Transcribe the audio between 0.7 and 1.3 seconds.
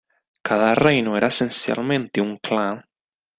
reino era